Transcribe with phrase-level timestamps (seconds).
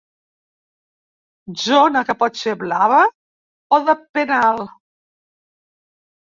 [1.65, 3.03] Zona que pot ser blava
[3.79, 4.67] o de penal.